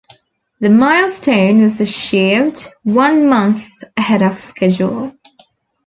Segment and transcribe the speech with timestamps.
[0.61, 5.15] The milestone was achieved one month ahead of schedule.